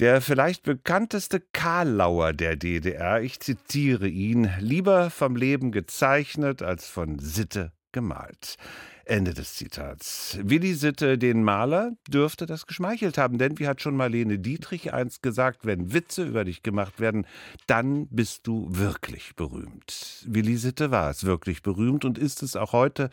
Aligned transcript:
Der 0.00 0.22
vielleicht 0.22 0.62
bekannteste 0.62 1.40
Karlauer 1.40 2.32
der 2.32 2.56
DDR, 2.56 3.20
ich 3.20 3.38
zitiere 3.38 4.08
ihn, 4.08 4.50
lieber 4.58 5.10
vom 5.10 5.36
Leben 5.36 5.72
gezeichnet 5.72 6.62
als 6.62 6.88
von 6.88 7.18
Sitte 7.18 7.72
gemalt. 7.92 8.56
Ende 9.04 9.34
des 9.34 9.56
Zitats. 9.56 10.38
Willi 10.42 10.72
Sitte, 10.72 11.18
den 11.18 11.44
Maler, 11.44 11.92
dürfte 12.08 12.46
das 12.46 12.66
geschmeichelt 12.66 13.18
haben, 13.18 13.36
denn 13.36 13.58
wie 13.58 13.68
hat 13.68 13.82
schon 13.82 13.94
Marlene 13.94 14.38
Dietrich 14.38 14.94
einst 14.94 15.22
gesagt, 15.22 15.66
wenn 15.66 15.92
Witze 15.92 16.24
über 16.24 16.44
dich 16.44 16.62
gemacht 16.62 16.98
werden, 16.98 17.26
dann 17.66 18.06
bist 18.08 18.46
du 18.46 18.68
wirklich 18.70 19.36
berühmt. 19.36 20.24
Willi 20.26 20.56
Sitte 20.56 20.90
war 20.90 21.10
es 21.10 21.24
wirklich 21.24 21.60
berühmt 21.60 22.06
und 22.06 22.16
ist 22.16 22.42
es 22.42 22.56
auch 22.56 22.72
heute, 22.72 23.10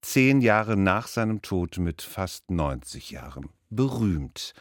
zehn 0.00 0.40
Jahre 0.40 0.78
nach 0.78 1.08
seinem 1.08 1.42
Tod 1.42 1.76
mit 1.76 2.00
fast 2.00 2.50
90 2.50 3.10
Jahren. 3.10 3.50
Berühmt 3.68 4.54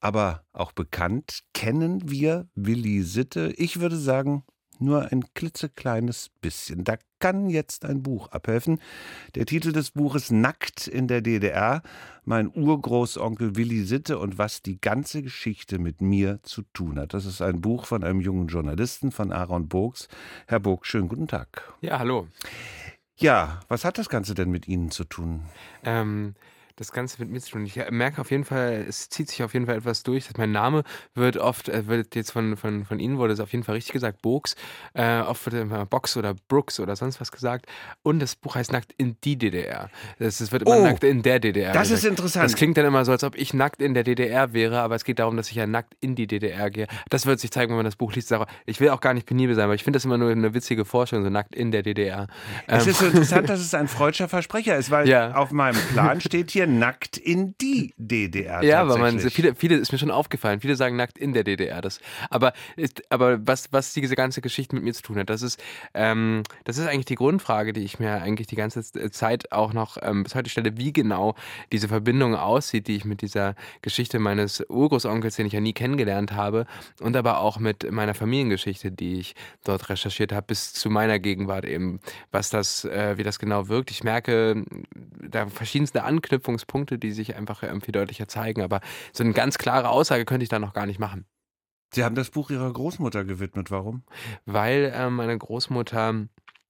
aber 0.00 0.44
auch 0.52 0.72
bekannt. 0.72 1.40
Kennen 1.54 2.10
wir 2.10 2.48
Willi 2.54 3.02
Sitte? 3.02 3.52
Ich 3.56 3.80
würde 3.80 3.96
sagen, 3.96 4.44
nur 4.78 5.10
ein 5.10 5.24
klitzekleines 5.34 6.30
bisschen. 6.40 6.84
Da 6.84 6.96
kann 7.18 7.50
jetzt 7.50 7.84
ein 7.84 8.02
Buch 8.02 8.28
abhelfen. 8.28 8.80
Der 9.34 9.46
Titel 9.46 9.72
des 9.72 9.90
Buches 9.90 10.30
Nackt 10.30 10.86
in 10.86 11.08
der 11.08 11.20
DDR, 11.20 11.82
mein 12.24 12.48
Urgroßonkel 12.54 13.56
Willi 13.56 13.82
Sitte 13.84 14.18
und 14.18 14.38
was 14.38 14.62
die 14.62 14.80
ganze 14.80 15.22
Geschichte 15.22 15.78
mit 15.78 16.00
mir 16.00 16.40
zu 16.42 16.62
tun 16.72 16.98
hat. 16.98 17.14
Das 17.14 17.26
ist 17.26 17.42
ein 17.42 17.60
Buch 17.60 17.86
von 17.86 18.04
einem 18.04 18.20
jungen 18.20 18.46
Journalisten, 18.46 19.10
von 19.10 19.32
Aaron 19.32 19.68
Bogs. 19.68 20.08
Herr 20.46 20.60
Bog, 20.60 20.86
schönen 20.86 21.08
guten 21.08 21.26
Tag. 21.26 21.72
Ja, 21.80 21.98
hallo. 21.98 22.28
Ja, 23.16 23.60
was 23.66 23.84
hat 23.84 23.98
das 23.98 24.08
Ganze 24.08 24.34
denn 24.34 24.50
mit 24.50 24.68
Ihnen 24.68 24.92
zu 24.92 25.02
tun? 25.02 25.42
Ähm, 25.82 26.36
das 26.78 26.92
Ganze 26.92 27.20
mit 27.20 27.30
mir 27.30 27.40
zu 27.40 27.50
tun. 27.50 27.66
Ich 27.66 27.76
merke 27.90 28.20
auf 28.20 28.30
jeden 28.30 28.44
Fall, 28.44 28.84
es 28.88 29.08
zieht 29.08 29.28
sich 29.28 29.42
auf 29.42 29.52
jeden 29.52 29.66
Fall 29.66 29.76
etwas 29.76 30.04
durch. 30.04 30.28
Mein 30.36 30.52
Name 30.52 30.84
wird 31.14 31.36
oft, 31.36 31.68
äh, 31.68 31.86
wird 31.88 32.14
jetzt 32.14 32.30
von, 32.30 32.56
von, 32.56 32.84
von 32.84 33.00
Ihnen 33.00 33.18
wurde 33.18 33.32
es 33.32 33.40
auf 33.40 33.52
jeden 33.52 33.64
Fall 33.64 33.74
richtig 33.74 33.92
gesagt, 33.92 34.22
Box. 34.22 34.54
Äh, 34.94 35.20
oft 35.20 35.44
wird 35.46 35.60
immer 35.60 35.84
Box 35.86 36.16
oder 36.16 36.34
Brooks 36.46 36.78
oder 36.78 36.94
sonst 36.94 37.20
was 37.20 37.32
gesagt. 37.32 37.66
Und 38.02 38.20
das 38.20 38.36
Buch 38.36 38.54
heißt 38.54 38.72
Nackt 38.72 38.94
in 38.96 39.16
die 39.24 39.36
DDR. 39.36 39.90
Es, 40.18 40.40
es 40.40 40.52
wird 40.52 40.62
immer 40.62 40.78
oh, 40.78 40.82
Nackt 40.82 41.02
in 41.02 41.22
der 41.22 41.40
DDR. 41.40 41.72
Das 41.72 41.88
gesagt. 41.88 42.04
ist 42.04 42.10
interessant. 42.10 42.44
Das 42.44 42.54
klingt 42.54 42.76
dann 42.76 42.86
immer 42.86 43.04
so, 43.04 43.12
als 43.12 43.24
ob 43.24 43.36
ich 43.36 43.52
nackt 43.54 43.82
in 43.82 43.94
der 43.94 44.04
DDR 44.04 44.52
wäre, 44.52 44.80
aber 44.80 44.94
es 44.94 45.04
geht 45.04 45.18
darum, 45.18 45.36
dass 45.36 45.50
ich 45.50 45.56
ja 45.56 45.66
nackt 45.66 45.94
in 46.00 46.14
die 46.14 46.28
DDR 46.28 46.70
gehe. 46.70 46.86
Das 47.10 47.26
wird 47.26 47.40
sich 47.40 47.50
zeigen, 47.50 47.70
wenn 47.70 47.76
man 47.76 47.84
das 47.86 47.96
Buch 47.96 48.12
liest. 48.14 48.32
Ich 48.66 48.78
will 48.78 48.90
auch 48.90 49.00
gar 49.00 49.14
nicht 49.14 49.26
penibel 49.26 49.56
sein, 49.56 49.68
weil 49.68 49.74
ich 49.74 49.84
finde 49.84 49.96
das 49.96 50.04
immer 50.04 50.18
nur 50.18 50.30
eine 50.30 50.54
witzige 50.54 50.84
Vorstellung, 50.84 51.24
so 51.24 51.30
nackt 51.30 51.56
in 51.56 51.72
der 51.72 51.82
DDR. 51.82 52.28
Es 52.66 52.84
ähm. 52.84 52.90
ist 52.90 52.98
so 53.00 53.06
interessant, 53.06 53.48
dass 53.48 53.60
es 53.60 53.74
ein 53.74 53.88
freudscher 53.88 54.28
Versprecher 54.28 54.76
ist, 54.76 54.90
weil 54.92 55.08
ja. 55.08 55.34
auf 55.34 55.50
meinem 55.50 55.80
Plan 55.92 56.20
steht 56.28 56.50
hier 56.52 56.67
nackt 56.68 57.16
in 57.16 57.54
die 57.60 57.94
DDR. 57.96 58.62
Ja, 58.62 58.88
weil 58.88 58.98
man 58.98 59.18
viele, 59.18 59.54
viele 59.54 59.76
ist 59.76 59.92
mir 59.92 59.98
schon 59.98 60.10
aufgefallen. 60.10 60.60
Viele 60.60 60.76
sagen 60.76 60.96
nackt 60.96 61.18
in 61.18 61.32
der 61.32 61.44
DDR. 61.44 61.80
Das, 61.80 62.00
aber, 62.30 62.52
aber 63.08 63.46
was, 63.46 63.72
was 63.72 63.92
diese 63.92 64.14
ganze 64.14 64.40
Geschichte 64.40 64.74
mit 64.74 64.84
mir 64.84 64.92
zu 64.92 65.02
tun 65.02 65.18
hat, 65.18 65.30
das 65.30 65.42
ist, 65.42 65.62
ähm, 65.94 66.42
das 66.64 66.78
ist 66.78 66.86
eigentlich 66.86 67.06
die 67.06 67.14
Grundfrage, 67.14 67.72
die 67.72 67.82
ich 67.82 67.98
mir 67.98 68.22
eigentlich 68.22 68.46
die 68.46 68.56
ganze 68.56 68.82
Zeit 69.10 69.52
auch 69.52 69.72
noch 69.72 69.96
ähm, 70.02 70.24
bis 70.24 70.34
heute 70.34 70.50
stelle, 70.50 70.76
wie 70.76 70.92
genau 70.92 71.34
diese 71.72 71.88
Verbindung 71.88 72.34
aussieht, 72.34 72.86
die 72.86 72.96
ich 72.96 73.04
mit 73.04 73.22
dieser 73.22 73.54
Geschichte 73.82 74.18
meines 74.18 74.64
Urgroßonkels, 74.68 75.36
den 75.36 75.46
ich 75.46 75.52
ja 75.52 75.60
nie 75.60 75.72
kennengelernt 75.72 76.32
habe, 76.32 76.66
und 77.00 77.16
aber 77.16 77.40
auch 77.40 77.58
mit 77.58 77.90
meiner 77.90 78.14
Familiengeschichte, 78.14 78.92
die 78.92 79.20
ich 79.20 79.34
dort 79.64 79.88
recherchiert 79.88 80.32
habe, 80.32 80.46
bis 80.48 80.72
zu 80.72 80.90
meiner 80.90 81.18
Gegenwart 81.18 81.64
eben, 81.64 82.00
was 82.30 82.50
das, 82.50 82.84
äh, 82.84 83.16
wie 83.16 83.22
das 83.22 83.38
genau 83.38 83.68
wirkt. 83.68 83.90
Ich 83.90 84.04
merke 84.04 84.64
da 85.20 85.46
verschiedenste 85.48 86.04
Anknüpfungspunkte, 86.58 86.98
die 86.98 87.12
sich 87.12 87.36
einfach 87.36 87.60
viel 87.60 87.92
deutlicher 87.92 88.28
zeigen. 88.28 88.62
Aber 88.62 88.80
so 89.12 89.24
eine 89.24 89.32
ganz 89.32 89.58
klare 89.58 89.88
Aussage 89.88 90.24
könnte 90.24 90.42
ich 90.42 90.48
da 90.48 90.58
noch 90.58 90.72
gar 90.72 90.86
nicht 90.86 90.98
machen. 90.98 91.26
Sie 91.94 92.04
haben 92.04 92.14
das 92.14 92.30
Buch 92.30 92.50
Ihrer 92.50 92.70
Großmutter 92.72 93.24
gewidmet. 93.24 93.70
Warum? 93.70 94.02
Weil 94.44 94.92
äh, 94.94 95.08
meine 95.08 95.36
Großmutter 95.38 96.26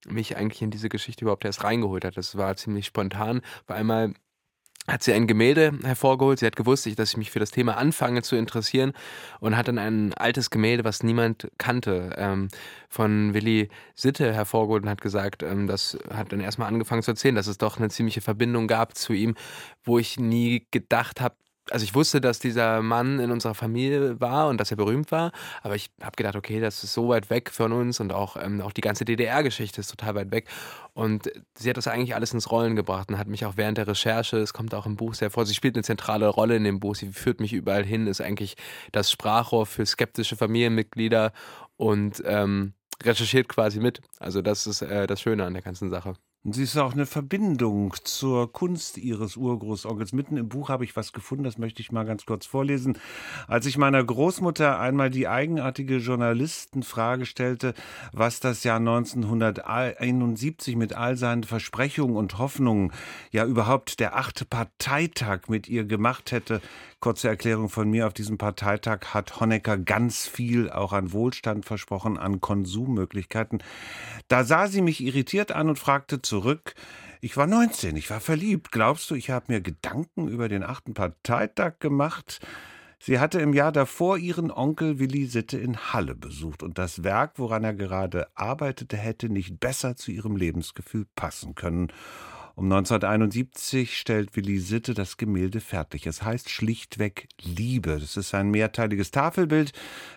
mich 0.06 0.36
eigentlich 0.36 0.62
in 0.62 0.70
diese 0.70 0.89
Geschichte 0.89 1.25
überhaupt 1.25 1.44
erst 1.44 1.64
reingeholt 1.64 2.05
hat. 2.05 2.16
Das 2.16 2.36
war 2.36 2.54
ziemlich 2.56 2.87
spontan. 2.87 3.41
Vor 3.66 3.75
einmal 3.75 4.15
hat 4.88 5.03
sie 5.03 5.12
ein 5.12 5.26
Gemälde 5.26 5.78
hervorgeholt. 5.84 6.38
Sie 6.38 6.47
hat 6.47 6.56
gewusst, 6.56 6.87
dass 6.99 7.10
ich 7.10 7.16
mich 7.16 7.31
für 7.31 7.38
das 7.38 7.50
Thema 7.50 7.76
anfange 7.76 8.22
zu 8.22 8.37
interessieren 8.37 8.93
und 9.38 9.56
hat 9.56 9.69
dann 9.69 9.78
ein 9.78 10.15
altes 10.15 10.50
Gemälde, 10.50 10.84
was 10.84 11.03
niemand 11.03 11.50
kannte, 11.59 12.15
ähm, 12.16 12.49
von 12.88 13.34
Willi 13.34 13.69
Sitte 13.94 14.32
hervorgeholt 14.32 14.84
und 14.84 14.88
hat 14.88 15.03
gesagt, 15.03 15.43
ähm, 15.43 15.66
das 15.66 15.99
hat 16.10 16.32
dann 16.32 16.41
erstmal 16.41 16.69
angefangen 16.69 17.03
zu 17.03 17.10
erzählen, 17.10 17.34
dass 17.34 17.47
es 17.47 17.59
doch 17.59 17.76
eine 17.76 17.91
ziemliche 17.91 18.22
Verbindung 18.22 18.66
gab 18.66 18.97
zu 18.97 19.12
ihm, 19.12 19.34
wo 19.84 19.99
ich 19.99 20.19
nie 20.19 20.66
gedacht 20.71 21.20
habe, 21.20 21.37
also 21.71 21.84
ich 21.84 21.95
wusste, 21.95 22.21
dass 22.21 22.39
dieser 22.39 22.83
Mann 22.83 23.21
in 23.21 23.31
unserer 23.31 23.55
Familie 23.55 24.21
war 24.21 24.49
und 24.49 24.59
dass 24.59 24.71
er 24.71 24.77
berühmt 24.77 25.12
war, 25.12 25.33
aber 25.62 25.75
ich 25.75 25.91
habe 26.01 26.17
gedacht, 26.17 26.37
okay, 26.37 26.61
das 26.61 26.84
ist 26.84 26.95
so 26.95 27.09
weit 27.09 27.31
weg 27.31 27.51
von 27.51 27.73
uns 27.73 28.01
und 28.01 28.12
auch, 28.12 28.37
ähm, 28.37 28.61
auch 28.61 28.73
die 28.73 28.81
ganze 28.81 29.05
DDR-Geschichte 29.05 29.81
ist 29.81 29.89
total 29.89 30.15
weit 30.15 30.31
weg. 30.31 30.49
Und 30.95 31.31
sie 31.56 31.71
hat 31.71 31.77
das 31.77 31.87
eigentlich 31.87 32.15
alles 32.15 32.33
ins 32.33 32.51
Rollen 32.51 32.75
gebracht 32.75 33.09
und 33.09 33.19
hat 33.19 33.29
mich 33.29 33.45
auch 33.45 33.56
während 33.56 33.79
der 33.79 33.87
Recherche, 33.87 34.39
es 34.39 34.53
kommt 34.53 34.75
auch 34.75 34.87
im 34.87 34.97
Buch 34.97 35.15
sehr 35.15 35.31
vor, 35.31 35.47
sie 35.47 35.55
spielt 35.55 35.77
eine 35.77 35.84
zentrale 35.84 36.29
Rolle 36.29 36.56
in 36.56 36.65
dem 36.65 36.81
Buch, 36.81 36.97
sie 36.97 37.12
führt 37.12 37.41
mich 37.41 37.53
überall 37.53 37.85
hin, 37.85 38.06
ist 38.06 38.21
eigentlich 38.21 38.56
das 38.93 39.11
Sprachrohr 39.11 39.67
für 39.67 39.87
skeptische 39.87 40.37
Familienmitglieder 40.37 41.33
und 41.77 42.23
ähm, 42.27 42.75
recherchiert 43.03 43.49
quasi 43.49 43.79
mit. 43.81 44.00
Also 44.19 44.43
das 44.43 44.67
ist 44.67 44.83
äh, 44.83 45.06
das 45.06 45.21
Schöne 45.21 45.45
an 45.45 45.55
der 45.55 45.62
ganzen 45.62 45.91
Sache. 45.91 46.15
Und 46.44 46.54
sie 46.54 46.62
ist 46.62 46.76
auch 46.76 46.93
eine 46.93 47.04
Verbindung 47.04 47.94
zur 48.04 48.53
Kunst 48.53 48.97
ihres 48.97 49.37
Urgroßonkels. 49.37 50.12
Mitten 50.12 50.37
im 50.37 50.49
Buch 50.49 50.69
habe 50.69 50.84
ich 50.84 50.94
was 50.94 51.12
gefunden, 51.12 51.43
das 51.43 51.59
möchte 51.59 51.82
ich 51.82 51.91
mal 51.91 52.04
ganz 52.04 52.26
kurz 52.26 52.47
vorlesen. 52.47 52.97
Als 53.49 53.66
ich 53.66 53.76
meiner 53.76 54.03
Großmutter 54.03 54.78
einmal 54.78 55.10
die 55.10 55.26
eigenartige 55.26 55.97
Journalistenfrage 55.97 57.26
stellte, 57.26 57.75
was 58.12 58.38
das 58.38 58.62
Jahr 58.62 58.78
1971 58.78 60.76
mit 60.76 60.94
all 60.94 61.16
seinen 61.16 61.43
Versprechungen 61.43 62.16
und 62.16 62.38
Hoffnungen, 62.38 62.93
ja 63.32 63.44
überhaupt 63.44 63.99
der 63.99 64.16
achte 64.16 64.44
Parteitag 64.44 65.49
mit 65.49 65.69
ihr 65.69 65.84
gemacht 65.84 66.31
hätte, 66.31 66.62
Kurze 67.00 67.28
Erklärung 67.28 67.69
von 67.69 67.88
mir. 67.88 68.09
Auf 68.09 68.12
diesem 68.12 68.38
Parteitag 68.38 69.15
hat 69.15 69.38
Honecker 69.38 69.78
ganz 69.78 70.26
viel 70.26 70.69
auch 70.69 70.93
an 70.93 71.12
Wohlstand 71.12 71.65
versprochen, 71.65 72.19
an 72.19 72.41
Konsummöglichkeiten. 72.41 73.62
Da 74.26 74.43
sah 74.43 74.66
sie 74.66 74.82
mich 74.82 75.00
irritiert 75.00 75.53
an 75.53 75.69
und 75.69 75.78
fragte 75.78 76.22
zurück, 76.28 76.75
ich 77.21 77.37
war 77.37 77.47
19, 77.47 77.97
ich 77.97 78.11
war 78.11 78.21
verliebt. 78.21 78.71
Glaubst 78.71 79.11
du, 79.11 79.15
ich 79.16 79.31
habe 79.31 79.47
mir 79.49 79.61
Gedanken 79.61 80.28
über 80.28 80.49
den 80.49 80.62
achten 80.62 80.94
Parteitag 80.94 81.81
gemacht? 81.81 82.41
Sie 83.00 83.19
hatte 83.19 83.41
im 83.41 83.55
Jahr 83.55 83.72
davor 83.72 84.19
ihren 84.19 84.50
Onkel 84.50 84.99
Willi 84.99 85.27
Sitte 85.27 85.56
in 85.56 85.77
Halle 85.77 86.15
besucht 86.15 86.62
und 86.62 86.78
das 86.78 87.05
Werk, 87.05 87.33
woran 87.37 87.65
er 87.65 87.75
gerade 87.75 88.28
arbeitete, 88.34 88.97
hätte 88.97 89.28
nicht 89.28 89.59
besser 89.59 89.97
zu 89.97 90.11
ihrem 90.11 90.37
Lebensgefühl 90.37 91.06
passen 91.15 91.55
können. 91.55 91.93
Um 92.58 92.64
1971 92.72 93.96
stellt 93.96 94.34
Willi 94.34 94.58
Sitte 94.58 94.92
das 94.92 95.16
Gemälde 95.16 95.60
fertig. 95.60 96.08
Es 96.08 96.24
heißt 96.24 96.50
schlichtweg 96.50 97.28
Liebe. 97.41 98.00
Das 98.00 98.16
ist 98.16 98.34
ein 98.34 98.50
mehrteiliges 98.50 99.12
Tafelbild, 99.12 99.70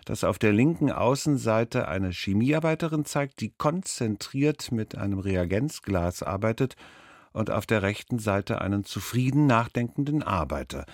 das 0.05 0.23
auf 0.23 0.39
der 0.39 0.51
linken 0.51 0.91
Außenseite 0.91 1.87
eine 1.87 2.09
Chemiearbeiterin 2.09 3.05
zeigt, 3.05 3.41
die 3.41 3.51
konzentriert 3.51 4.71
mit 4.71 4.95
einem 4.95 5.19
Reagenzglas 5.19 6.23
arbeitet 6.23 6.77
und 7.31 7.51
auf 7.51 7.67
der 7.67 7.83
rechten 7.83 8.17
Seite 8.17 8.59
einen 8.59 8.85
zufrieden 8.85 9.45
nachdenkenden 9.45 10.23
Arbeiter 10.23 10.87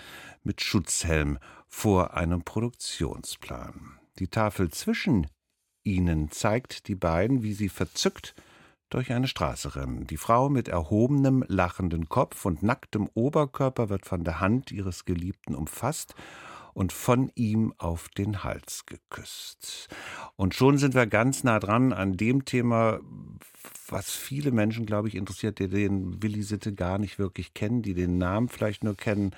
mit 0.44 0.60
Schutzhelm 0.60 1.38
vor 1.66 2.12
einem 2.12 2.42
Produktionsplan. 2.42 3.98
Die 4.18 4.28
Tafel 4.28 4.68
zwischen 4.68 5.26
ihnen 5.82 6.30
zeigt 6.30 6.88
die 6.88 6.94
beiden, 6.94 7.42
wie 7.42 7.54
sie 7.54 7.70
verzückt 7.70 8.34
durch 8.90 9.12
eine 9.12 9.28
Straße 9.28 9.76
rennen. 9.76 10.06
Die 10.06 10.16
Frau 10.16 10.48
mit 10.48 10.68
erhobenem, 10.68 11.44
lachenden 11.48 12.08
Kopf 12.08 12.44
und 12.44 12.62
nacktem 12.62 13.08
Oberkörper 13.14 13.88
wird 13.88 14.06
von 14.06 14.24
der 14.24 14.40
Hand 14.40 14.70
ihres 14.72 15.04
Geliebten 15.04 15.54
umfasst 15.54 16.14
und 16.74 16.92
von 16.92 17.32
ihm 17.34 17.74
auf 17.78 18.08
den 18.08 18.44
Hals 18.44 18.86
geküsst. 18.86 19.88
Und 20.36 20.54
schon 20.54 20.78
sind 20.78 20.94
wir 20.94 21.06
ganz 21.06 21.42
nah 21.42 21.58
dran 21.58 21.92
an 21.92 22.16
dem 22.16 22.44
Thema, 22.44 23.00
was 23.88 24.10
viele 24.12 24.52
Menschen, 24.52 24.86
glaube 24.86 25.08
ich, 25.08 25.16
interessiert, 25.16 25.58
die 25.58 25.68
den 25.68 26.22
Willi 26.22 26.42
Sitte 26.42 26.72
gar 26.72 26.98
nicht 26.98 27.18
wirklich 27.18 27.52
kennen, 27.52 27.82
die 27.82 27.94
den 27.94 28.16
Namen 28.18 28.48
vielleicht 28.48 28.84
nur 28.84 28.96
kennen. 28.96 29.34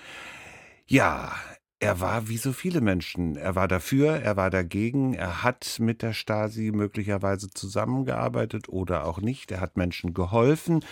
Ja, 0.87 1.33
er 1.83 1.99
war 1.99 2.29
wie 2.29 2.37
so 2.37 2.53
viele 2.53 2.83
Menschen. 2.83 3.37
Er 3.37 3.55
war 3.55 3.67
dafür, 3.67 4.17
er 4.17 4.37
war 4.37 4.51
dagegen, 4.51 5.15
er 5.15 5.43
hat 5.43 5.79
mit 5.81 6.03
der 6.03 6.13
Stasi 6.13 6.73
möglicherweise 6.73 7.49
zusammengearbeitet 7.49 8.69
oder 8.69 9.07
auch 9.07 9.23
nicht. 9.23 9.51
Er 9.51 9.63
hat 9.63 9.79
Menschen 9.79 10.13
geholfen, 10.13 10.85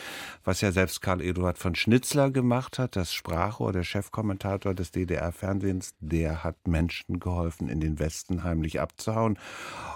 was 0.44 0.62
ja 0.62 0.72
selbst 0.72 1.02
Karl 1.02 1.20
Eduard 1.20 1.58
von 1.58 1.74
Schnitzler 1.74 2.30
gemacht 2.30 2.78
hat, 2.78 2.96
das 2.96 3.12
Sprachrohr, 3.12 3.74
der 3.74 3.84
Chefkommentator 3.84 4.72
des 4.72 4.90
DDR-Fernsehens, 4.90 5.94
der 6.00 6.42
hat 6.42 6.66
Menschen 6.66 7.20
geholfen, 7.20 7.68
in 7.68 7.80
den 7.80 7.98
Westen 7.98 8.42
heimlich 8.42 8.80
abzuhauen. 8.80 9.38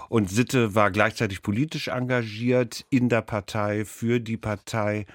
Und 0.09 0.29
Sitte 0.29 0.75
war 0.75 0.91
gleichzeitig 0.91 1.41
politisch 1.41 1.87
engagiert 1.87 2.85
in 2.91 3.09
der 3.09 3.21
Partei, 3.21 3.83
für 3.83 4.19
die 4.19 4.37
Partei. 4.37 5.07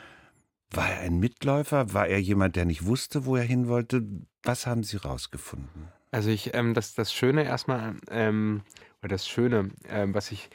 War 0.70 0.90
er 0.90 1.00
ein 1.00 1.18
Mitläufer? 1.18 1.92
War 1.94 2.06
er 2.06 2.20
jemand, 2.20 2.56
der 2.56 2.64
nicht 2.64 2.84
wusste, 2.84 3.24
wo 3.24 3.36
er 3.36 3.44
hin 3.44 3.68
wollte? 3.68 4.02
Was 4.42 4.66
haben 4.66 4.82
Sie 4.82 4.98
rausgefunden? 4.98 5.88
Also 6.10 6.30
ich, 6.30 6.54
ähm, 6.54 6.74
das, 6.74 6.94
das 6.94 7.12
Schöne 7.12 7.44
erstmal, 7.44 7.96
ähm, 8.10 8.62
oder 9.02 9.10
das 9.10 9.28
Schöne, 9.28 9.70
ähm, 9.88 10.14
was 10.14 10.30
ich 10.32 10.50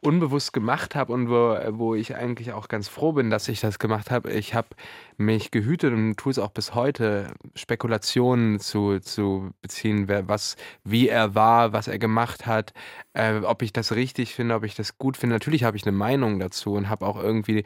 unbewusst 0.00 0.52
gemacht 0.52 0.94
habe 0.94 1.12
und 1.12 1.28
wo, 1.28 1.56
wo 1.78 1.94
ich 1.94 2.14
eigentlich 2.14 2.52
auch 2.52 2.68
ganz 2.68 2.86
froh 2.86 3.12
bin, 3.12 3.30
dass 3.30 3.48
ich 3.48 3.60
das 3.60 3.78
gemacht 3.78 4.10
habe. 4.10 4.30
Ich 4.30 4.54
habe 4.54 4.68
mich 5.16 5.50
gehütet 5.50 5.92
und 5.92 6.16
tue 6.16 6.30
es 6.30 6.38
auch 6.38 6.50
bis 6.50 6.74
heute, 6.74 7.32
Spekulationen 7.54 8.60
zu, 8.60 9.00
zu 9.00 9.50
beziehen, 9.62 10.06
wer, 10.06 10.28
was, 10.28 10.56
wie 10.84 11.08
er 11.08 11.34
war, 11.34 11.72
was 11.72 11.88
er 11.88 11.98
gemacht 11.98 12.46
hat, 12.46 12.72
äh, 13.14 13.38
ob 13.40 13.62
ich 13.62 13.72
das 13.72 13.92
richtig 13.92 14.34
finde, 14.34 14.54
ob 14.54 14.64
ich 14.64 14.74
das 14.74 14.98
gut 14.98 15.16
finde. 15.16 15.34
Natürlich 15.34 15.64
habe 15.64 15.76
ich 15.76 15.84
eine 15.84 15.96
Meinung 15.96 16.38
dazu 16.38 16.74
und 16.74 16.88
habe 16.88 17.06
auch 17.06 17.20
irgendwie 17.20 17.64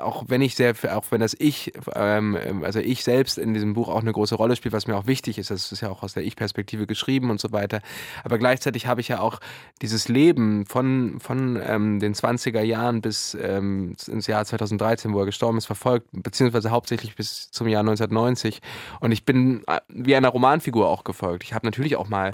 auch 0.00 0.24
wenn 0.28 0.40
ich 0.40 0.54
sehr, 0.54 0.74
auch 0.94 1.04
wenn 1.10 1.20
das 1.20 1.36
Ich, 1.38 1.72
ähm, 1.94 2.36
also 2.62 2.78
ich 2.78 3.04
selbst 3.04 3.38
in 3.38 3.54
diesem 3.54 3.74
Buch 3.74 3.88
auch 3.88 4.00
eine 4.00 4.12
große 4.12 4.34
Rolle 4.34 4.56
spielt, 4.56 4.72
was 4.72 4.86
mir 4.86 4.96
auch 4.96 5.06
wichtig 5.06 5.38
ist, 5.38 5.50
das 5.50 5.72
ist 5.72 5.80
ja 5.80 5.90
auch 5.90 6.02
aus 6.02 6.14
der 6.14 6.24
Ich-Perspektive 6.24 6.86
geschrieben 6.86 7.30
und 7.30 7.40
so 7.40 7.52
weiter. 7.52 7.80
Aber 8.24 8.38
gleichzeitig 8.38 8.86
habe 8.86 9.00
ich 9.00 9.08
ja 9.08 9.20
auch 9.20 9.40
dieses 9.82 10.08
Leben 10.08 10.66
von, 10.66 11.20
von 11.20 11.60
ähm, 11.64 12.00
den 12.00 12.14
20er 12.14 12.62
Jahren 12.62 13.00
bis 13.00 13.36
ähm, 13.40 13.94
ins 14.06 14.26
Jahr 14.26 14.44
2013, 14.44 15.12
wo 15.12 15.20
er 15.20 15.26
gestorben 15.26 15.58
ist, 15.58 15.66
verfolgt, 15.66 16.08
beziehungsweise 16.12 16.70
hauptsächlich 16.70 17.14
bis 17.14 17.50
zum 17.50 17.68
Jahr 17.68 17.80
1990. 17.80 18.60
Und 19.00 19.12
ich 19.12 19.24
bin 19.24 19.62
äh, 19.66 19.80
wie 19.88 20.16
einer 20.16 20.28
Romanfigur 20.28 20.88
auch 20.88 21.04
gefolgt. 21.04 21.44
Ich 21.44 21.54
habe 21.54 21.66
natürlich 21.66 21.96
auch 21.96 22.08
mal 22.08 22.32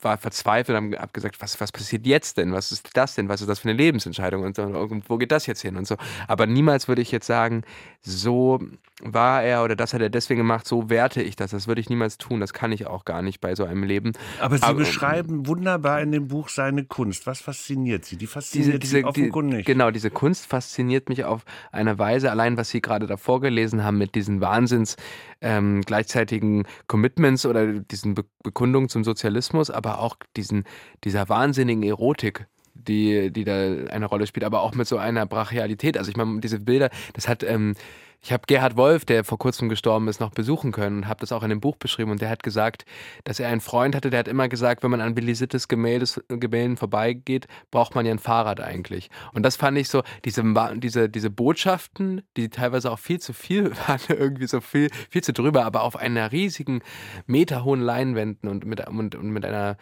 war 0.00 0.18
verzweifelt 0.18 0.78
und 0.78 0.98
habe 0.98 1.12
gesagt, 1.12 1.40
was, 1.40 1.60
was 1.60 1.72
passiert 1.72 2.06
jetzt 2.06 2.38
denn? 2.38 2.52
Was 2.52 2.72
ist 2.72 2.90
das 2.94 3.14
denn? 3.14 3.28
Was 3.28 3.40
ist 3.40 3.48
das 3.48 3.60
für 3.60 3.68
eine 3.68 3.76
Lebensentscheidung? 3.76 4.42
Und, 4.42 4.58
und, 4.58 5.08
wo 5.08 5.18
geht 5.18 5.32
das 5.32 5.46
jetzt 5.46 5.60
hin? 5.60 5.76
Und 5.76 5.86
so. 5.86 5.96
Aber 6.26 6.46
niemals 6.46 6.88
würde 6.88 7.02
ich 7.02 7.10
jetzt 7.10 7.26
sagen, 7.26 7.62
so 8.00 8.60
war 9.02 9.42
er 9.42 9.62
oder 9.62 9.76
das 9.76 9.94
hat 9.94 10.00
er 10.00 10.10
deswegen 10.10 10.38
gemacht, 10.38 10.66
so 10.66 10.90
werte 10.90 11.22
ich 11.22 11.36
das. 11.36 11.50
Das 11.50 11.68
würde 11.68 11.80
ich 11.80 11.88
niemals 11.88 12.18
tun. 12.18 12.40
Das 12.40 12.52
kann 12.52 12.72
ich 12.72 12.86
auch 12.86 13.04
gar 13.04 13.22
nicht 13.22 13.40
bei 13.40 13.54
so 13.54 13.64
einem 13.64 13.84
Leben. 13.84 14.12
Aber 14.40 14.56
Sie 14.56 14.64
Aber, 14.64 14.78
beschreiben 14.78 15.46
wunderbar 15.46 16.00
in 16.00 16.12
dem 16.12 16.28
Buch 16.28 16.48
seine 16.48 16.84
Kunst. 16.84 17.26
Was 17.26 17.40
fasziniert 17.40 18.04
Sie? 18.04 18.16
Die 18.16 18.26
fasziniert 18.26 18.82
diese, 18.82 18.98
Sie 18.98 19.04
offenkundig. 19.04 19.66
Die, 19.66 19.72
genau, 19.72 19.90
diese 19.90 20.10
Kunst 20.10 20.46
fasziniert 20.46 21.08
mich 21.08 21.24
auf 21.24 21.44
eine 21.70 21.98
Weise, 21.98 22.30
allein 22.30 22.56
was 22.56 22.70
Sie 22.70 22.80
gerade 22.80 23.06
davor 23.06 23.40
gelesen 23.40 23.84
haben 23.84 23.98
mit 23.98 24.14
diesen 24.14 24.40
Wahnsinns 24.40 24.96
ähm, 25.40 25.82
gleichzeitigen 25.82 26.66
Commitments 26.86 27.46
oder 27.46 27.66
diesen 27.66 28.14
Be 28.14 28.24
Bekundungen 28.44 28.88
zum 28.88 29.04
Sozialismus, 29.04 29.57
aber 29.70 30.00
auch 30.00 30.16
diesen, 30.36 30.64
dieser 31.04 31.28
wahnsinnigen 31.28 31.82
Erotik 31.82 32.46
die, 32.78 33.32
die 33.32 33.44
da 33.44 33.52
eine 33.90 34.06
Rolle 34.06 34.26
spielt, 34.26 34.44
aber 34.44 34.62
auch 34.62 34.74
mit 34.74 34.86
so 34.86 34.98
einer 34.98 35.26
Brachialität. 35.26 35.98
Also 35.98 36.10
ich 36.10 36.16
meine, 36.16 36.40
diese 36.40 36.60
Bilder, 36.60 36.90
das 37.12 37.28
hat 37.28 37.42
ähm, 37.42 37.74
ich 38.20 38.32
habe 38.32 38.42
Gerhard 38.46 38.76
Wolf, 38.76 39.04
der 39.04 39.22
vor 39.22 39.38
kurzem 39.38 39.68
gestorben 39.68 40.08
ist, 40.08 40.20
noch 40.20 40.30
besuchen 40.30 40.72
können 40.72 40.98
und 40.98 41.08
habe 41.08 41.20
das 41.20 41.30
auch 41.30 41.42
in 41.42 41.50
dem 41.50 41.60
Buch 41.60 41.76
beschrieben. 41.76 42.10
Und 42.10 42.20
der 42.20 42.30
hat 42.30 42.42
gesagt, 42.42 42.84
dass 43.24 43.38
er 43.38 43.48
einen 43.48 43.60
Freund 43.60 43.94
hatte, 43.94 44.10
der 44.10 44.18
hat 44.18 44.28
immer 44.28 44.48
gesagt, 44.48 44.82
wenn 44.82 44.90
man 44.90 45.00
an 45.00 45.14
Bilisittes 45.14 45.68
Gemäldes, 45.68 46.20
Gemälden 46.28 46.76
vorbeigeht, 46.76 47.46
braucht 47.70 47.94
man 47.94 48.06
ja 48.06 48.12
ein 48.12 48.18
Fahrrad 48.18 48.60
eigentlich. 48.60 49.08
Und 49.32 49.44
das 49.44 49.56
fand 49.56 49.78
ich 49.78 49.88
so, 49.88 50.02
diese, 50.24 50.42
diese, 50.76 51.08
diese 51.08 51.30
Botschaften, 51.30 52.22
die 52.36 52.50
teilweise 52.50 52.90
auch 52.90 52.98
viel 52.98 53.20
zu 53.20 53.32
viel 53.32 53.70
waren, 53.86 54.00
irgendwie 54.08 54.48
so 54.48 54.60
viel, 54.60 54.90
viel 55.10 55.22
zu 55.22 55.32
drüber, 55.32 55.64
aber 55.64 55.82
auf 55.82 55.96
einer 55.96 56.32
riesigen, 56.32 56.82
meterhohen 57.26 57.80
Leinwänden 57.80 58.48
und 58.48 58.64
mit, 58.64 58.86
und, 58.88 59.14
und 59.14 59.30
mit 59.30 59.44
einer 59.44 59.76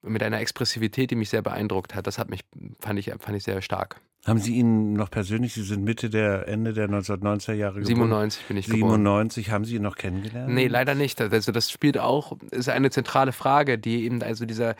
mit 0.00 0.22
einer 0.22 0.38
Expressivität, 0.38 1.10
die 1.10 1.16
mich 1.16 1.28
sehr 1.28 1.42
beeindruckt 1.42 1.96
hat. 1.96 2.06
Das 2.06 2.18
hat 2.18 2.30
mich, 2.30 2.42
fand 2.78 3.00
ich, 3.00 3.12
fand 3.18 3.36
ich 3.36 3.42
sehr 3.42 3.60
stark. 3.62 4.00
Haben 4.26 4.40
Sie 4.40 4.56
ihn 4.56 4.92
noch 4.92 5.10
persönlich, 5.10 5.54
Sie 5.54 5.62
sind 5.62 5.84
Mitte 5.84 6.10
der, 6.10 6.48
Ende 6.48 6.72
der 6.72 6.88
1990er 6.88 7.52
Jahre 7.54 7.80
geboren. 7.80 7.86
97 7.86 8.44
bin 8.46 8.56
ich 8.56 8.66
97, 8.66 9.44
geboren. 9.44 9.54
haben 9.54 9.64
Sie 9.64 9.76
ihn 9.76 9.82
noch 9.82 9.96
kennengelernt? 9.96 10.52
Nee, 10.52 10.66
leider 10.66 10.94
nicht. 10.94 11.20
Also 11.20 11.52
das 11.52 11.70
spielt 11.70 11.98
auch, 11.98 12.36
ist 12.50 12.68
eine 12.68 12.90
zentrale 12.90 13.32
Frage, 13.32 13.78
die 13.78 14.04
eben, 14.04 14.22
also 14.22 14.44
dieser, 14.44 14.74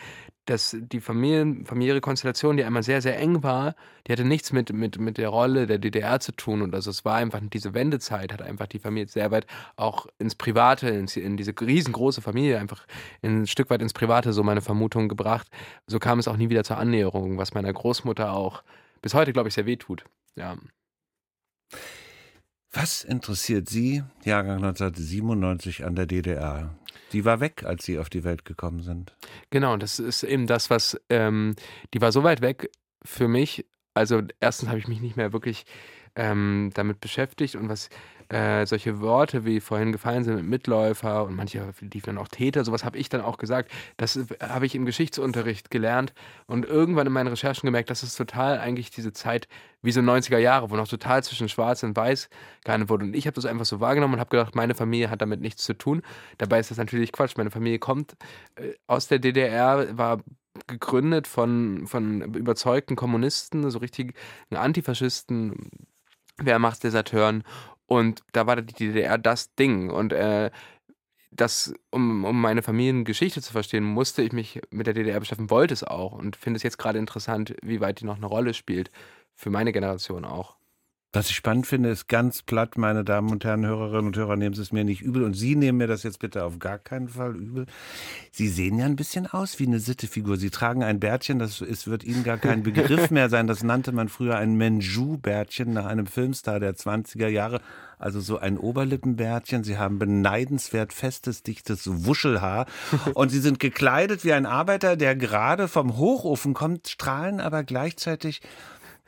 dass 0.44 0.76
die 0.78 1.00
Familien, 1.00 1.64
familiäre 1.66 2.00
Konstellation, 2.00 2.56
die 2.56 2.64
einmal 2.64 2.82
sehr, 2.82 3.00
sehr 3.00 3.18
eng 3.18 3.42
war, 3.42 3.74
die 4.06 4.12
hatte 4.12 4.24
nichts 4.24 4.52
mit, 4.52 4.72
mit, 4.72 4.98
mit 4.98 5.18
der 5.18 5.28
Rolle 5.28 5.66
der 5.66 5.78
DDR 5.78 6.20
zu 6.20 6.32
tun. 6.32 6.60
Und 6.60 6.74
also 6.74 6.90
es 6.90 7.04
war 7.04 7.16
einfach, 7.16 7.40
diese 7.52 7.74
Wendezeit 7.74 8.32
hat 8.32 8.42
einfach 8.42 8.66
die 8.66 8.80
Familie 8.80 9.08
sehr 9.08 9.30
weit 9.30 9.46
auch 9.76 10.08
ins 10.18 10.34
Private, 10.34 10.88
ins, 10.88 11.16
in 11.16 11.36
diese 11.36 11.54
riesengroße 11.58 12.20
Familie, 12.20 12.58
einfach 12.58 12.86
ein 13.22 13.46
Stück 13.46 13.70
weit 13.70 13.82
ins 13.82 13.92
Private, 13.92 14.32
so 14.32 14.42
meine 14.42 14.62
Vermutung 14.62 15.08
gebracht. 15.08 15.48
So 15.86 15.98
kam 15.98 16.18
es 16.18 16.28
auch 16.28 16.36
nie 16.36 16.50
wieder 16.50 16.64
zur 16.64 16.78
Annäherung, 16.78 17.38
was 17.38 17.54
meiner 17.54 17.72
Großmutter 17.72 18.32
auch 18.32 18.62
bis 19.02 19.14
heute, 19.14 19.32
glaube 19.32 19.48
ich, 19.48 19.54
sehr 19.54 19.66
wehtut. 19.66 20.04
Ja. 20.36 20.56
Was 22.72 23.02
interessiert 23.02 23.68
Sie, 23.68 24.02
Jahrgang 24.24 24.56
1997, 24.56 25.84
an 25.84 25.94
der 25.94 26.06
DDR? 26.06 26.76
Die 27.12 27.24
war 27.24 27.40
weg, 27.40 27.64
als 27.64 27.84
Sie 27.84 27.98
auf 27.98 28.10
die 28.10 28.24
Welt 28.24 28.44
gekommen 28.44 28.82
sind. 28.82 29.16
Genau, 29.50 29.76
das 29.76 29.98
ist 29.98 30.22
eben 30.22 30.46
das, 30.46 30.68
was, 30.68 31.00
ähm, 31.08 31.54
die 31.94 32.00
war 32.00 32.12
so 32.12 32.24
weit 32.24 32.42
weg 32.42 32.70
für 33.02 33.28
mich. 33.28 33.64
Also 33.94 34.22
erstens 34.40 34.68
habe 34.68 34.78
ich 34.78 34.86
mich 34.86 35.00
nicht 35.00 35.16
mehr 35.16 35.32
wirklich 35.32 35.64
ähm, 36.18 36.70
damit 36.74 37.00
beschäftigt 37.00 37.54
und 37.54 37.68
was 37.68 37.88
äh, 38.28 38.66
solche 38.66 39.00
Worte, 39.00 39.46
wie 39.46 39.60
vorhin 39.60 39.92
gefallen 39.92 40.24
sind 40.24 40.34
mit 40.34 40.44
Mitläufer 40.44 41.24
und 41.24 41.34
manche 41.34 41.72
liefen 41.80 42.06
dann 42.06 42.18
auch 42.18 42.28
Täter, 42.28 42.64
sowas 42.64 42.84
habe 42.84 42.98
ich 42.98 43.08
dann 43.08 43.22
auch 43.22 43.38
gesagt. 43.38 43.70
Das 43.96 44.18
habe 44.42 44.66
ich 44.66 44.74
im 44.74 44.84
Geschichtsunterricht 44.84 45.70
gelernt 45.70 46.12
und 46.46 46.66
irgendwann 46.66 47.06
in 47.06 47.12
meinen 47.12 47.28
Recherchen 47.28 47.66
gemerkt, 47.66 47.88
dass 47.88 48.02
es 48.02 48.16
total 48.16 48.58
eigentlich 48.58 48.90
diese 48.90 49.12
Zeit 49.14 49.48
wie 49.80 49.92
so 49.92 50.00
90er 50.00 50.38
Jahre, 50.38 50.70
wo 50.70 50.76
noch 50.76 50.88
total 50.88 51.22
zwischen 51.22 51.48
Schwarz 51.48 51.82
und 51.84 51.96
Weiß 51.96 52.28
gehandelt 52.64 52.90
wurde. 52.90 53.06
Und 53.06 53.16
ich 53.16 53.26
habe 53.26 53.34
das 53.34 53.46
einfach 53.46 53.64
so 53.64 53.80
wahrgenommen 53.80 54.14
und 54.14 54.20
habe 54.20 54.30
gedacht, 54.30 54.54
meine 54.54 54.74
Familie 54.74 55.08
hat 55.08 55.22
damit 55.22 55.40
nichts 55.40 55.62
zu 55.64 55.72
tun. 55.72 56.02
Dabei 56.36 56.58
ist 56.58 56.70
das 56.70 56.76
natürlich 56.78 57.12
Quatsch. 57.12 57.36
Meine 57.36 57.50
Familie 57.50 57.78
kommt 57.78 58.16
äh, 58.56 58.74
aus 58.88 59.08
der 59.08 59.20
DDR, 59.20 59.96
war 59.96 60.18
gegründet 60.66 61.26
von, 61.28 61.86
von 61.86 62.20
überzeugten 62.34 62.96
Kommunisten, 62.96 63.70
so 63.70 63.78
richtigen 63.78 64.12
Antifaschisten, 64.50 65.70
Wehrmachtsdeserteuren 66.38 67.44
und 67.88 68.22
da 68.32 68.46
war 68.46 68.60
die 68.60 68.74
DDR 68.74 69.16
das 69.16 69.54
Ding. 69.54 69.90
Und 69.90 70.12
äh, 70.12 70.50
das, 71.30 71.72
um, 71.90 72.24
um 72.24 72.40
meine 72.40 72.62
Familiengeschichte 72.62 73.40
zu 73.40 73.50
verstehen, 73.50 73.82
musste 73.84 74.22
ich 74.22 74.32
mich 74.32 74.60
mit 74.70 74.86
der 74.86 74.94
DDR 74.94 75.18
beschäftigen, 75.18 75.50
wollte 75.50 75.72
es 75.74 75.84
auch 75.84 76.12
und 76.12 76.36
finde 76.36 76.58
es 76.58 76.62
jetzt 76.62 76.78
gerade 76.78 76.98
interessant, 76.98 77.56
wie 77.62 77.80
weit 77.80 78.00
die 78.00 78.04
noch 78.04 78.16
eine 78.16 78.26
Rolle 78.26 78.52
spielt. 78.52 78.90
Für 79.34 79.50
meine 79.50 79.72
Generation 79.72 80.26
auch. 80.26 80.57
Was 81.14 81.30
ich 81.30 81.36
spannend 81.36 81.66
finde, 81.66 81.88
ist 81.88 82.06
ganz 82.08 82.42
platt, 82.42 82.76
meine 82.76 83.02
Damen 83.02 83.30
und 83.30 83.42
Herren, 83.42 83.64
Hörerinnen 83.64 84.08
und 84.08 84.16
Hörer, 84.18 84.36
nehmen 84.36 84.54
Sie 84.54 84.60
es 84.60 84.72
mir 84.72 84.84
nicht 84.84 85.00
übel. 85.00 85.24
Und 85.24 85.32
Sie 85.32 85.56
nehmen 85.56 85.78
mir 85.78 85.86
das 85.86 86.02
jetzt 86.02 86.18
bitte 86.18 86.44
auf 86.44 86.58
gar 86.58 86.78
keinen 86.78 87.08
Fall 87.08 87.34
übel. 87.34 87.64
Sie 88.30 88.46
sehen 88.46 88.78
ja 88.78 88.84
ein 88.84 88.96
bisschen 88.96 89.26
aus 89.26 89.58
wie 89.58 89.66
eine 89.66 89.80
Sittefigur. 89.80 90.36
Sie 90.36 90.50
tragen 90.50 90.84
ein 90.84 91.00
Bärtchen, 91.00 91.38
das 91.38 91.62
ist, 91.62 91.86
wird 91.86 92.04
Ihnen 92.04 92.24
gar 92.24 92.36
kein 92.36 92.62
Begriff 92.62 93.10
mehr 93.10 93.30
sein. 93.30 93.46
Das 93.46 93.62
nannte 93.62 93.92
man 93.92 94.10
früher 94.10 94.36
ein 94.36 94.56
Menju-Bärtchen 94.56 95.72
nach 95.72 95.86
einem 95.86 96.06
Filmstar 96.06 96.60
der 96.60 96.76
20er 96.76 97.28
Jahre. 97.28 97.62
Also 97.98 98.20
so 98.20 98.38
ein 98.38 98.58
Oberlippenbärtchen. 98.58 99.64
Sie 99.64 99.78
haben 99.78 99.98
beneidenswert 99.98 100.92
festes, 100.92 101.42
dichtes 101.42 102.04
Wuschelhaar. 102.04 102.66
Und 103.14 103.30
Sie 103.30 103.40
sind 103.40 103.60
gekleidet 103.60 104.24
wie 104.24 104.34
ein 104.34 104.44
Arbeiter, 104.44 104.94
der 104.94 105.16
gerade 105.16 105.68
vom 105.68 105.96
Hochofen 105.96 106.52
kommt, 106.52 106.86
strahlen 106.86 107.40
aber 107.40 107.64
gleichzeitig 107.64 108.42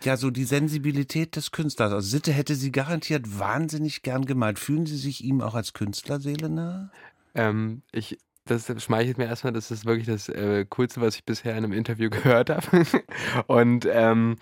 ja, 0.02 0.16
so 0.16 0.30
die 0.30 0.45
Sensibilität 0.45 1.37
des 1.37 1.50
Künstlers. 1.50 1.92
Also 1.92 2.09
Sitte 2.09 2.33
hätte 2.33 2.54
sie 2.54 2.73
garantiert 2.73 3.38
wahnsinnig 3.38 4.02
gern 4.02 4.25
gemalt. 4.25 4.59
Fühlen 4.59 4.87
Sie 4.87 4.97
sich 4.97 5.25
ihm 5.25 5.40
auch 5.40 5.54
als 5.54 5.73
Künstlerseele 5.73 6.49
nahe? 6.49 6.90
Ähm, 7.35 7.83
ich, 7.92 8.19
das 8.47 8.73
schmeichelt 8.83 9.19
mir 9.19 9.26
erstmal, 9.26 9.52
das 9.52 9.71
ist 9.71 9.85
wirklich 9.85 10.07
das 10.07 10.28
äh, 10.28 10.64
Coolste, 10.69 11.00
was 11.00 11.16
ich 11.16 11.25
bisher 11.25 11.52
in 11.52 11.64
einem 11.64 11.73
Interview 11.73 12.11
gehört 12.11 12.50
habe. 12.50 12.85
Und 13.47 13.87
ähm, 13.90 14.37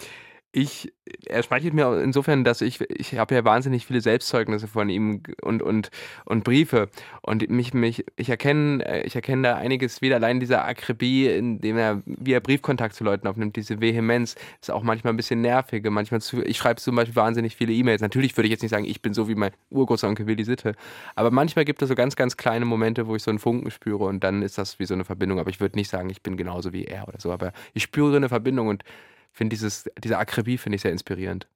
ich, 0.51 0.93
er 1.27 1.43
speichert 1.43 1.75
mir 1.75 2.01
insofern, 2.03 2.43
dass 2.43 2.63
ich, 2.63 2.81
ich 2.91 3.19
habe 3.19 3.35
ja 3.35 3.45
wahnsinnig 3.45 3.85
viele 3.85 4.01
Selbstzeugnisse 4.01 4.67
von 4.67 4.89
ihm 4.89 5.23
und, 5.43 5.63
und, 5.63 5.91
und 6.25 6.43
Briefe. 6.43 6.89
Und 7.21 7.51
mich, 7.51 7.75
mich, 7.75 8.07
ich 8.17 8.31
erkenne, 8.31 9.05
ich 9.05 9.15
erkenne 9.15 9.43
da 9.43 9.57
einiges 9.57 10.01
wieder. 10.01 10.17
Allein 10.17 10.41
dieser 10.41 10.65
Akribie, 10.65 11.27
indem 11.27 11.77
er, 11.77 12.03
wie 12.07 12.33
er 12.33 12.41
Briefkontakt 12.41 12.95
zu 12.95 13.05
Leuten 13.05 13.29
aufnimmt, 13.29 13.57
diese 13.57 13.81
Vehemenz, 13.83 14.37
ist 14.61 14.71
auch 14.71 14.83
manchmal 14.83 15.13
ein 15.13 15.19
bisschen 15.19 15.43
nervig. 15.43 15.85
Manchmal 15.91 16.23
zu, 16.23 16.43
ich 16.43 16.57
schreibe 16.57 16.81
zum 16.81 16.97
Beispiel 16.97 17.17
wahnsinnig 17.17 17.55
viele 17.55 17.75
E-Mails. 17.75 18.01
Natürlich 18.01 18.35
würde 18.37 18.47
ich 18.47 18.53
jetzt 18.53 18.63
nicht 18.63 18.73
sagen, 18.73 18.87
ich 18.87 19.03
bin 19.03 19.13
so 19.13 19.29
wie 19.29 19.35
mein 19.35 19.53
Urgroßonkel 19.69 20.27
Willi 20.27 20.45
Sitte. 20.45 20.75
Aber 21.15 21.31
manchmal 21.31 21.67
gibt 21.67 21.83
es 21.83 21.89
so 21.89 21.95
ganz, 21.95 22.17
ganz 22.17 22.39
kleine 22.39 22.65
Momente, 22.65 23.07
wo 23.07 23.15
ich 23.17 23.23
so 23.23 23.31
einen 23.31 23.39
Funken 23.39 23.71
spüre 23.71 24.05
und 24.05 24.25
dann 24.25 24.41
ist 24.41 24.57
das 24.57 24.79
wie 24.79 24.87
so 24.87 24.95
eine 24.95 25.05
Verbindung. 25.05 25.39
Aber 25.41 25.51
ich 25.51 25.61
würde 25.61 25.77
nicht 25.77 25.91
sagen, 25.91 26.09
ich 26.09 26.23
bin 26.23 26.39
genauso 26.39 26.73
wie 26.73 26.85
er 26.85 27.07
oder 27.07 27.21
so. 27.21 27.33
Aber 27.33 27.53
ich 27.75 27.83
spüre 27.83 28.17
eine 28.17 28.31
Verbindung 28.31 28.69
und 28.69 28.83
finde 29.33 29.55
dieses, 29.55 29.89
diese 30.03 30.19
Akribie 30.19 30.59
finde 30.59 30.77
ich 30.77 30.83
sehr 30.83 30.93
inspirierend. 30.93 31.49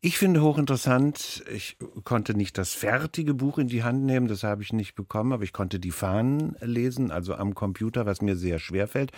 Ich 0.00 0.18
finde 0.18 0.42
hochinteressant, 0.42 1.44
ich 1.50 1.78
konnte 2.04 2.34
nicht 2.34 2.58
das 2.58 2.74
fertige 2.74 3.34
Buch 3.34 3.58
in 3.58 3.68
die 3.68 3.82
Hand 3.82 4.04
nehmen, 4.04 4.28
das 4.28 4.42
habe 4.42 4.62
ich 4.62 4.72
nicht 4.72 4.94
bekommen, 4.94 5.32
aber 5.32 5.44
ich 5.44 5.52
konnte 5.52 5.80
die 5.80 5.92
Fahnen 5.92 6.56
lesen, 6.60 7.10
also 7.10 7.34
am 7.34 7.54
Computer, 7.54 8.04
was 8.04 8.20
mir 8.20 8.36
sehr 8.36 8.58
schwer 8.58 8.86
fällt. 8.88 9.12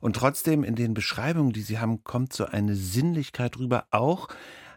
Und 0.00 0.16
trotzdem 0.16 0.64
in 0.64 0.74
den 0.74 0.94
Beschreibungen, 0.94 1.52
die 1.52 1.62
Sie 1.62 1.78
haben, 1.78 2.04
kommt 2.04 2.32
so 2.32 2.44
eine 2.44 2.76
Sinnlichkeit 2.76 3.58
rüber, 3.58 3.86
auch 3.90 4.28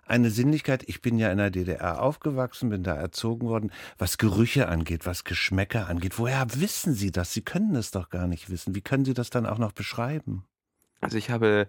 eine 0.05 0.31
Sinnlichkeit. 0.31 0.83
Ich 0.87 1.01
bin 1.01 1.19
ja 1.19 1.31
in 1.31 1.37
der 1.37 1.51
DDR 1.51 2.01
aufgewachsen, 2.01 2.69
bin 2.69 2.83
da 2.83 2.95
erzogen 2.95 3.47
worden, 3.47 3.71
was 3.97 4.17
Gerüche 4.17 4.67
angeht, 4.67 5.05
was 5.05 5.23
Geschmäcker 5.23 5.87
angeht. 5.87 6.17
Woher 6.17 6.47
wissen 6.55 6.93
Sie 6.93 7.11
das? 7.11 7.33
Sie 7.33 7.43
können 7.43 7.75
es 7.75 7.91
doch 7.91 8.09
gar 8.09 8.27
nicht 8.27 8.49
wissen. 8.49 8.73
Wie 8.73 8.81
können 8.81 9.05
Sie 9.05 9.13
das 9.13 9.29
dann 9.29 9.45
auch 9.45 9.59
noch 9.59 9.71
beschreiben? 9.71 10.45
Also 11.01 11.17
ich 11.17 11.29
habe 11.29 11.67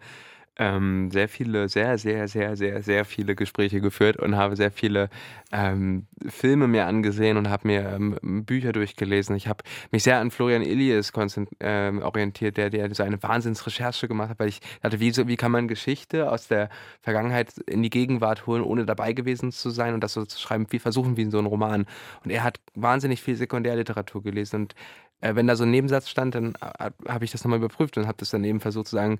ähm, 0.60 1.10
sehr 1.10 1.28
viele, 1.28 1.68
sehr, 1.70 1.96
sehr, 1.96 2.28
sehr, 2.28 2.54
sehr, 2.54 2.82
sehr 2.82 3.04
viele 3.06 3.34
Gespräche 3.34 3.80
geführt 3.80 4.18
und 4.18 4.36
habe 4.36 4.56
sehr 4.56 4.70
viele 4.70 5.08
ähm, 5.52 6.06
Filme 6.28 6.68
mir 6.68 6.86
angesehen 6.86 7.38
und 7.38 7.48
habe 7.48 7.66
mir 7.66 7.88
ähm, 7.88 8.44
Bücher 8.44 8.72
durchgelesen. 8.72 9.34
Ich 9.36 9.48
habe 9.48 9.64
mich 9.90 10.02
sehr 10.02 10.18
an 10.18 10.30
Florian 10.30 10.60
Illies 10.60 11.12
ähm, 11.60 12.02
orientiert, 12.02 12.58
der, 12.58 12.68
der 12.68 12.94
so 12.94 13.02
eine 13.02 13.22
Wahnsinnsrecherche 13.22 14.06
gemacht 14.06 14.30
hat, 14.30 14.38
weil 14.38 14.48
ich 14.48 14.60
dachte, 14.82 15.00
wie, 15.00 15.10
so, 15.12 15.26
wie 15.26 15.36
kann 15.36 15.50
man 15.50 15.66
Geschichte 15.66 16.30
aus 16.30 16.46
der 16.48 16.68
Vergangenheit 17.00 17.56
in 17.66 17.82
die 17.82 17.90
Gegenwart 17.90 18.46
holen, 18.46 18.62
ohne 18.62 18.84
dabei 18.84 19.14
gewesen 19.14 19.52
zu 19.52 19.70
sein 19.70 19.94
und 19.94 20.04
das 20.04 20.12
so 20.12 20.26
zu 20.26 20.38
schreiben, 20.38 20.66
wie 20.68 20.78
versuchen 20.78 21.16
wie 21.16 21.22
in 21.22 21.30
so 21.30 21.38
einem 21.38 21.46
Roman. 21.46 21.86
Und 22.22 22.30
er 22.30 22.44
hat 22.44 22.60
wahnsinnig 22.74 23.22
viel 23.22 23.36
Sekundärliteratur 23.36 24.22
gelesen 24.22 24.62
und 24.62 24.74
wenn 25.20 25.46
da 25.46 25.56
so 25.56 25.64
ein 25.64 25.70
Nebensatz 25.70 26.08
stand, 26.08 26.34
dann 26.34 26.54
äh, 26.60 26.90
habe 27.08 27.24
ich 27.24 27.30
das 27.30 27.44
nochmal 27.44 27.58
überprüft 27.58 27.96
und 27.98 28.06
habe 28.06 28.18
das 28.18 28.30
daneben 28.30 28.60
versucht 28.60 28.88
zu 28.88 28.96
sagen, 28.96 29.18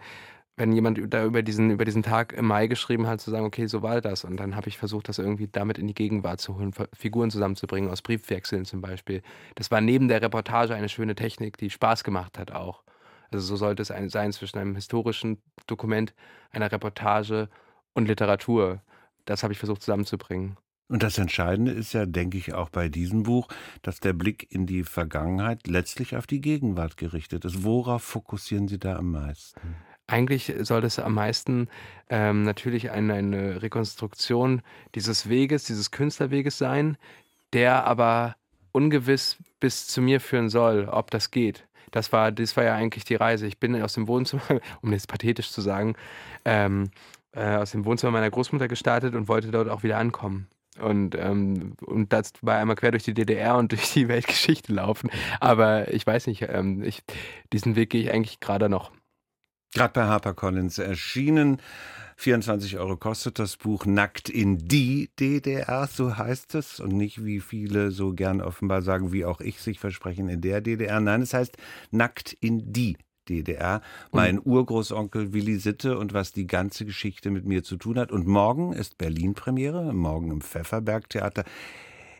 wenn 0.57 0.73
jemand 0.73 1.00
da 1.12 1.25
über 1.25 1.42
diesen, 1.42 1.71
über 1.71 1.87
diesen 1.87 2.02
Tag 2.02 2.35
im 2.35 2.47
Mai 2.47 2.66
geschrieben 2.66 3.07
hat, 3.07 3.21
zu 3.21 3.30
sagen, 3.30 3.47
okay, 3.47 3.66
so 3.66 3.83
war 3.83 4.00
das. 4.02 4.25
Und 4.25 4.37
dann 4.37 4.57
habe 4.57 4.69
ich 4.69 4.76
versucht, 4.76 5.09
das 5.09 5.19
irgendwie 5.19 5.49
damit 5.49 5.78
in 5.78 5.87
die 5.87 5.95
Gegenwart 5.95 6.40
zu 6.40 6.57
holen, 6.57 6.73
Figuren 6.92 7.30
zusammenzubringen, 7.30 7.90
aus 7.90 8.02
Briefwechseln 8.02 8.66
zum 8.66 8.83
Beispiel. 8.83 9.23
Das 9.54 9.71
war 9.71 9.80
neben 9.80 10.09
der 10.09 10.21
Reportage 10.21 10.75
eine 10.75 10.90
schöne 10.90 11.14
Technik, 11.14 11.57
die 11.57 11.71
Spaß 11.71 12.04
gemacht 12.04 12.38
hat 12.38 12.52
auch. 12.52 12.83
Also 13.30 13.47
so 13.47 13.57
sollte 13.57 13.83
es 13.83 13.88
sein 13.88 14.33
zwischen 14.33 14.59
einem 14.59 14.75
historischen 14.75 15.40
Dokument, 15.66 16.14
einer 16.50 16.71
Reportage 16.71 17.49
und 17.95 18.07
Literatur. 18.07 18.83
Das 19.25 19.42
habe 19.42 19.52
ich 19.52 19.59
versucht 19.59 19.83
zusammenzubringen. 19.83 20.59
Und 20.91 21.05
das 21.05 21.19
Entscheidende 21.19 21.71
ist 21.71 21.93
ja, 21.93 22.05
denke 22.05 22.37
ich, 22.37 22.53
auch 22.53 22.69
bei 22.69 22.89
diesem 22.89 23.23
Buch, 23.23 23.47
dass 23.83 24.01
der 24.01 24.13
Blick 24.13 24.49
in 24.51 24.67
die 24.67 24.83
Vergangenheit 24.83 25.69
letztlich 25.69 26.17
auf 26.17 26.27
die 26.27 26.41
Gegenwart 26.41 26.97
gerichtet 26.97 27.45
ist. 27.45 27.63
Worauf 27.63 28.03
fokussieren 28.03 28.67
Sie 28.67 28.81
da 28.81 28.97
am 28.97 29.13
meisten? 29.13 29.77
Eigentlich 30.09 30.53
soll 30.63 30.83
es 30.83 30.99
am 30.99 31.15
meisten 31.15 31.69
ähm, 32.09 32.43
natürlich 32.43 32.91
eine, 32.91 33.15
eine 33.15 33.63
Rekonstruktion 33.63 34.63
dieses 34.97 35.29
Weges, 35.29 35.63
dieses 35.63 35.93
Künstlerweges 35.93 36.59
sein, 36.59 36.97
der 37.53 37.85
aber 37.87 38.35
ungewiss 38.73 39.37
bis 39.61 39.87
zu 39.87 40.03
mir 40.03 40.21
führen 40.21 40.49
soll, 40.49 40.89
ob 40.91 41.13
das 41.13 41.31
geht. 41.31 41.69
Das 41.93 42.13
war, 42.13 42.33
das 42.33 42.57
war 42.57 42.65
ja 42.65 42.75
eigentlich 42.75 43.05
die 43.05 43.15
Reise. 43.15 43.47
Ich 43.47 43.61
bin 43.61 43.81
aus 43.81 43.93
dem 43.93 44.09
Wohnzimmer, 44.09 44.43
um 44.83 44.93
jetzt 44.93 45.07
pathetisch 45.07 45.53
zu 45.53 45.61
sagen, 45.61 45.95
ähm, 46.45 46.91
äh, 47.31 47.55
aus 47.55 47.71
dem 47.71 47.85
Wohnzimmer 47.85 48.11
meiner 48.11 48.31
Großmutter 48.31 48.67
gestartet 48.67 49.15
und 49.15 49.29
wollte 49.29 49.53
dort 49.53 49.69
auch 49.69 49.85
wieder 49.85 49.97
ankommen. 49.97 50.49
Und, 50.79 51.17
ähm, 51.17 51.75
und 51.85 52.12
das 52.12 52.33
war 52.43 52.59
einmal 52.59 52.77
quer 52.77 52.93
durch 52.93 53.03
die 53.03 53.15
DDR 53.15 53.57
und 53.57 53.73
durch 53.73 53.93
die 53.93 54.09
Weltgeschichte 54.09 54.73
laufen. 54.73 55.11
Aber 55.41 55.93
ich 55.93 56.07
weiß 56.07 56.27
nicht, 56.27 56.43
ähm, 56.49 56.83
ich, 56.83 57.03
diesen 57.53 57.77
Weg 57.77 57.91
gehe 57.91 58.03
ich 58.03 58.12
eigentlich 58.12 58.41
gerade 58.41 58.69
noch. 58.69 58.93
Gerade 59.73 59.93
bei 59.93 60.05
HarperCollins 60.05 60.79
erschienen. 60.79 61.61
24 62.17 62.77
Euro 62.79 62.97
kostet 62.97 63.39
das 63.39 63.57
Buch 63.57 63.87
Nackt 63.87 64.29
in 64.29 64.59
die 64.59 65.11
DDR, 65.19 65.87
so 65.87 66.19
heißt 66.19 66.55
es. 66.55 66.81
Und 66.81 66.93
nicht, 66.93 67.25
wie 67.25 67.41
viele 67.41 67.93
so 67.93 68.12
gern 68.12 68.43
offenbar 68.43 68.83
sagen, 68.83 69.12
wie 69.12 69.25
auch 69.25 69.41
ich 69.41 69.61
sich 69.61 69.79
versprechen, 69.79 70.29
in 70.29 70.41
der 70.41 70.61
DDR. 70.61 71.00
Nein, 71.00 71.23
es 71.23 71.33
heißt 71.33 71.57
Nackt 71.91 72.33
in 72.33 72.73
die 72.73 72.99
DDR. 73.31 73.81
Mein 74.13 74.39
und 74.39 74.47
Urgroßonkel 74.47 75.33
Willi 75.33 75.57
Sitte 75.57 75.97
und 75.97 76.13
was 76.13 76.33
die 76.33 76.47
ganze 76.47 76.85
Geschichte 76.85 77.31
mit 77.31 77.47
mir 77.47 77.63
zu 77.63 77.77
tun 77.77 77.99
hat. 77.99 78.11
Und 78.11 78.27
morgen 78.27 78.73
ist 78.73 78.99
Berlin-Premiere, 78.99 79.93
morgen 79.93 80.31
im 80.31 80.41
Pfefferberg-Theater. 80.41 81.45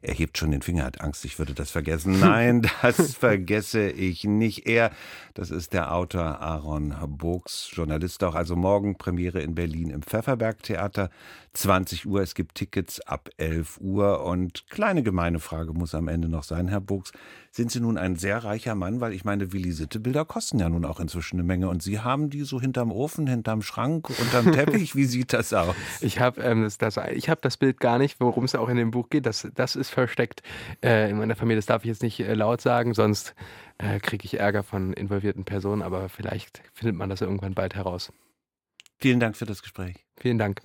Er 0.03 0.15
hebt 0.15 0.39
schon 0.39 0.51
den 0.51 0.63
Finger, 0.63 0.85
hat 0.85 1.03
Angst, 1.03 1.27
ich 1.27 1.39
würde 1.39 1.53
das 1.53 1.71
vergessen. 1.71 2.21
Nein, 2.21 2.67
das 2.81 3.15
vergesse 3.17 3.91
ich 3.91 4.25
nicht. 4.25 4.67
Er, 4.67 4.93
das 5.35 5.51
ist 5.51 5.75
der 5.75 5.95
Autor 5.95 6.41
Aaron 6.41 6.95
Burgs, 7.19 7.71
Journalist 7.73 8.25
auch. 8.25 8.35
Also 8.35 8.57
morgen 8.57 8.97
Premiere 8.97 9.43
in 9.43 9.55
Berlin 9.55 9.91
im 9.91 10.03
Pfefferberg 10.03 10.63
Theater. 10.63 11.11
20 11.53 12.07
Uhr, 12.07 12.23
es 12.23 12.35
gibt 12.35 12.55
Tickets 12.55 13.01
ab 13.01 13.29
11 13.37 13.79
Uhr. 13.81 14.25
Und 14.25 14.65
kleine 14.71 15.03
gemeine 15.03 15.39
Frage 15.39 15.75
muss 15.75 15.95
am 15.95 16.09
Ende 16.09 16.29
noch 16.29 16.45
sein, 16.45 16.69
Herr 16.69 16.81
Burgs. 16.81 17.13
Sind 17.53 17.73
Sie 17.73 17.81
nun 17.81 17.99
ein 17.99 18.15
sehr 18.15 18.45
reicher 18.45 18.77
Mann? 18.77 19.01
Weil 19.01 19.13
ich 19.13 19.25
meine, 19.25 19.53
Willi 19.53 19.73
Sitte-Bilder 19.73 20.25
kosten 20.25 20.61
ja 20.61 20.69
nun 20.69 20.85
auch 20.85 21.01
inzwischen 21.01 21.37
eine 21.37 21.43
Menge. 21.43 21.69
Und 21.69 21.83
Sie 21.83 21.99
haben 21.99 22.31
die 22.31 22.43
so 22.43 22.61
hinterm 22.61 22.93
Ofen, 22.93 23.27
hinterm 23.27 23.63
Schrank, 23.63 24.09
unterm 24.09 24.53
Teppich. 24.53 24.95
Wie 24.95 25.05
sieht 25.05 25.33
das 25.33 25.53
aus? 25.53 25.75
Ich 26.01 26.21
habe 26.21 26.41
ähm, 26.43 26.63
das, 26.63 26.79
das, 26.79 26.97
hab 26.97 27.43
das 27.43 27.57
Bild 27.57 27.81
gar 27.81 27.99
nicht, 27.99 28.21
worum 28.21 28.45
es 28.45 28.55
auch 28.55 28.69
in 28.69 28.77
dem 28.77 28.93
Buch 28.93 29.11
geht. 29.11 29.27
Das, 29.27 29.49
das 29.55 29.75
ist 29.75 29.91
versteckt 29.91 30.43
äh, 30.85 31.11
in 31.11 31.19
meiner 31.19 31.35
Familie. 31.35 31.59
Das 31.59 31.67
darf 31.67 31.83
ich 31.83 31.89
jetzt 31.89 32.03
nicht 32.03 32.21
äh, 32.21 32.35
laut 32.35 32.61
sagen, 32.61 32.95
sonst 32.95 33.35
äh, 33.79 33.99
kriege 33.99 34.25
ich 34.25 34.39
Ärger 34.39 34.63
von 34.63 34.93
involvierten 34.93 35.45
Personen. 35.45 35.83
Aber 35.83 36.09
vielleicht 36.09 36.63
findet 36.73 36.97
man 36.97 37.11
das 37.11 37.21
irgendwann 37.21 37.55
bald 37.55 37.75
heraus. 37.75 38.13
Vielen 38.99 39.19
Dank 39.19 39.37
für 39.37 39.47
das 39.47 39.63
Gespräch. 39.63 40.05
Vielen 40.17 40.39
Dank. 40.39 40.61